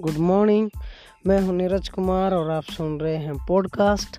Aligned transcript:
Good 0.00 0.16
morning. 0.16 0.70
मैं 1.26 1.40
हूँ 1.42 1.54
नीरज 1.56 1.88
कुमार 1.88 2.34
और 2.34 2.50
आप 2.50 2.62
सुन 2.62 3.00
रहे 3.00 3.16
हैं 3.16 3.34
पॉडकास्ट। 3.48 4.18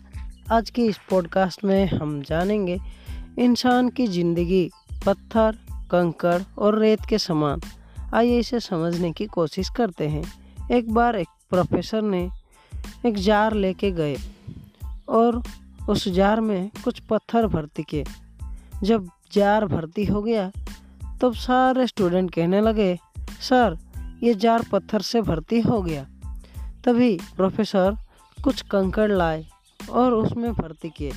आज 0.51 0.69
की 0.69 0.85
इस 0.85 0.97
पॉडकास्ट 1.09 1.63
में 1.63 1.85
हम 1.85 2.21
जानेंगे 2.21 2.77
इंसान 3.39 3.89
की 3.89 4.07
ज़िंदगी, 4.07 4.69
पत्थर, 5.05 5.57
कंकड़ 5.91 6.41
और 6.57 6.79
रेत 6.79 7.05
के 7.09 7.17
समान। 7.17 7.61
आइए 8.13 8.39
इसे 8.39 8.59
समझने 8.59 9.11
की 9.11 9.25
कोशिश 9.25 9.69
करते 9.69 10.07
हैं। 10.07 10.23
एक 10.71 10.93
बार 10.93 11.15
एक 11.15 11.27
प्रोफेसर 11.49 12.01
ने 12.01 12.29
एक 13.05 13.15
जार 13.15 13.53
लेके 13.53 13.91
गए 13.91 14.15
और 15.09 15.41
उस 15.89 16.07
जार 16.07 16.41
में 16.41 16.69
कुछ 16.83 16.99
पत्थर 16.99 17.47
भर्ती 17.47 17.83
किए। 17.83 18.03
जब 18.83 19.09
जार 19.31 19.65
भर्ती 19.65 20.05
हो 20.05 20.21
गया, 20.21 20.51
तब 21.21 21.33
सारे 21.33 21.87
स्टूडेंट 21.87 22.33
कहने 22.33 22.61
लगे, 22.61 22.99
सर 23.41 23.77
ये 24.23 24.33
जार 24.33 24.65
पत्थर 24.71 25.01
से 25.01 25.21
भर्ती 25.21 25.59
हो 25.61 25.81
गया। 25.81 26.05
तभी 26.85 27.17
प्रोफेसर 27.35 27.95
कुछ 28.37 28.61
कंकड़ 28.61 29.11
लाए 29.11 29.45
और 29.79 30.13
उसमें 30.13 30.51
भर्ती 30.53 30.89
किए 30.89 31.11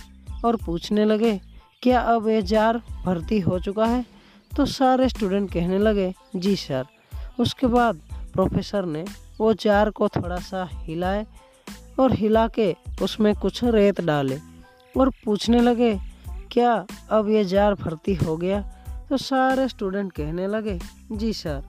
और 0.45 0.57
पूछने 0.57 1.05
लगे, 1.05 1.41
क्या 1.83 2.01
अब 2.01 2.29
ये 2.29 2.41
जार 2.43 2.79
भर्ती 3.05 3.39
हो 3.41 3.59
चुका 3.61 3.87
है? 3.87 4.05
तो 4.53 4.67
सारे 4.67 5.09
स्टूडेंट 5.09 5.53
कहने 5.53 5.79
लगे, 5.79 6.13
जी 6.37 6.55
सर। 6.57 6.85
उसके 7.41 7.67
बाद 7.67 8.01
प्रोफेसर 8.33 8.85
ने 8.87 9.05
वो 9.41 9.53
जार 9.55 9.91
को 9.91 10.09
थोड़ा 10.09 10.37
सा 10.39 10.69
हिलाए 10.73 11.27
और 12.01 12.13
हिला 12.13 12.47
के 12.49 12.75
उसमें 13.03 13.35
कुछ 13.35 13.63
रेत 13.65 14.01
डाले 14.01 14.39
और 14.95 15.11
पूछने 15.25 15.61
लगे, 15.61 15.95
क्या 16.53 16.75
अब 17.11 17.29
ये 17.29 17.45
जार 17.45 17.75
भर्ती 17.75 18.15
हो 18.15 18.37
गया? 18.37 18.61
तो 19.09 19.17
सारे 19.17 19.69
स्टूडेंट 19.69 20.13
कहने 20.13 20.47
लगे, 20.47 20.79
जी 21.13 21.33
सर। 21.33 21.63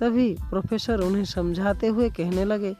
तभी 0.00 0.34
प्रोफेसर 0.50 1.00
उन्हें 1.00 1.24
समझाते 1.24 1.86
हुए 1.86 2.10
कहने 2.10 2.44
लगे, 2.44 2.74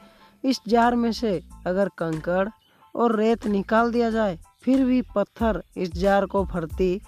इस 0.45 0.61
जार 0.69 0.95
में 0.95 1.13
से 1.13 1.41
अगर 1.67 1.89
कंकड़ 1.89 2.49
और 2.95 3.17
रेत 3.17 3.47
निकाल 3.47 3.93
दिया 3.93 4.11
जाए, 4.11 4.39
फिर 4.63 4.85
भी 4.85 5.03
पत्थर 5.15 5.63
इस 5.77 5.93
जार 5.93 6.27
को 6.27 6.45
भर्ती 6.45 7.01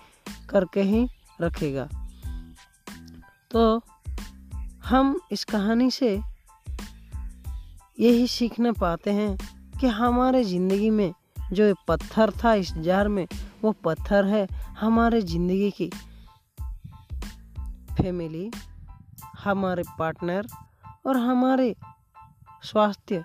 करके 0.51 0.83
ही 0.83 1.07
रखेगा। 1.41 1.89
तो 3.51 3.81
हम 4.85 5.21
इस 5.33 5.45
कहानी 5.45 5.91
से 5.91 6.21
यही 8.01 8.27
सीखने 8.27 8.73
पाते 8.73 9.11
हैं 9.11 9.37
कि 9.81 9.87
हमारे 9.87 10.45
ज़िंदगी 10.45 10.91
में 10.91 11.13
जो 11.53 11.75
पत्थर 11.89 12.31
था 12.45 12.55
इस 12.55 12.73
जार 12.75 13.09
में, 13.09 13.27
वो 13.63 13.73
पत्थर 13.85 14.25
है 14.25 14.47
हमारे 14.81 15.21
ज़िंदगी 15.23 15.71
की 15.71 15.91
फैमिली 17.99 18.51
हमारे 19.47 19.83
पार्टनर 19.99 20.47
और 21.07 21.17
हमारे 21.17 21.77
स्वास्थ्य 22.63 23.25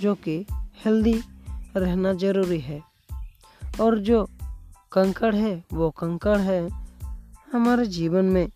जो 0.00 0.14
कि 0.14 0.46
हेल्दी 0.84 1.22
रहना 1.76 2.12
ज़रूरी 2.12 2.60
है। 2.60 2.82
और 3.80 3.98
जो 3.98 4.28
कंकड़ 4.92 5.34
है, 5.34 5.64
वो 5.72 5.90
कंकड़ 5.90 6.38
है। 6.38 6.70
हमारे 7.52 7.86
जीवन 7.86 8.24
में 8.24 8.48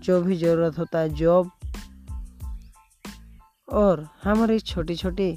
जो 0.00 0.22
भी 0.22 0.36
ज़रूरत 0.36 0.78
होता 0.78 0.98
है 0.98 1.08
जॉब 1.08 1.50
और 3.72 4.08
हमारी 4.24 4.58
छोटी 4.58 4.96
छोटी 4.96 5.36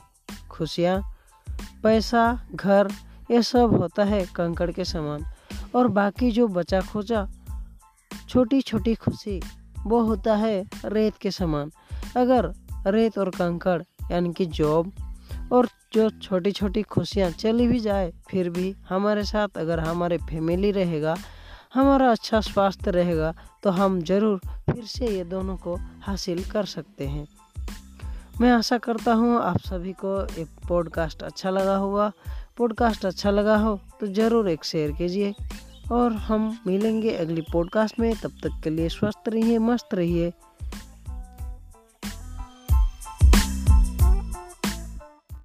खुशियाँ, 0.50 1.16
पैसा, 1.84 2.40
घर, 2.56 2.92
ये 3.32 3.42
सब 3.42 3.76
होता 3.76 4.04
है 4.04 4.26
कंकड़ 4.26 4.72
के 4.72 4.86
समान। 4.86 5.26
और 5.76 5.88
बाकी 5.88 6.32
जो 6.32 6.48
बचा 6.48 6.82
खोचा 6.82 7.30
छोटी 8.30 8.62
छोटी 8.62 8.96
खुशी 8.96 9.42
वो 9.86 10.02
होता 10.04 10.36
है 10.36 10.66
रेत 10.86 11.18
के 11.18 11.32
समान। 11.32 11.72
अगर 12.18 12.52
रेत 12.88 13.18
और 13.18 13.30
कंकड़, 13.30 13.82
यानी 14.12 14.34
कि 14.34 14.46
जॉब 14.48 14.92
और 15.54 15.68
जो 15.94 16.10
छोटी 16.12 16.52
छोटी 16.52 16.82
खुशियाँ 16.84 17.30
चली 17.32 17.68
भी 17.68 17.80
जाए, 17.80 18.12
फिर 18.30 18.50
भी 18.50 18.76
हमारे 18.90 19.24
साथ 19.24 19.58
अगर 19.58 19.80
हमारे 19.80 20.18
फैमिली 20.20 20.72
रहेगा, 20.72 21.16
हमारा 21.74 22.12
अच्छा 22.12 22.42
स्वास्थ्य 22.42 22.92
रहेगा 22.92 23.34
तो 23.64 23.70
हम 23.72 24.02
ज़रूर 24.02 24.40
फिर 24.66 24.84
से 24.86 25.08
ये 25.08 25.24
दोनों 25.26 25.56
को 25.58 25.76
हासिल 26.02 26.44
कर 26.44 26.66
सकते 26.66 27.08
हैं। 27.08 27.28
मैं 28.42 28.52
आशा 28.52 28.78
करता 28.78 29.14
हूँ 29.14 29.38
आप 29.42 29.58
सभी 29.60 29.92
को 29.96 30.20
एक 30.42 30.48
पॉडकास्ट 30.68 31.24
अच्छा 31.24 31.50
लगा 31.50 31.76
होगा। 31.76 32.12
पॉडकास्ट 32.58 33.06
अच्छा 33.06 33.32
लगा 33.32 33.56
हो 33.58 33.80
तो 34.00 34.08
ज़रूर 34.08 34.50
एक 34.50 34.64
शेयर 34.66 34.92
कीजिए। 34.92 35.34
और 35.92 36.14
हम 36.14 36.58
मिलेंगे 36.68 37.12
अगली 37.12 37.42
पॉडकास्ट 37.42 38.00
में। 38.00 38.16
तब 38.24 38.32
तक 38.44 38.62
के 38.64 38.70
लिए 38.70 38.90
स्वस्थ 38.90 39.30
रहिए 39.30 39.58
मस्त 39.58 39.90
रहिए। 39.94 40.34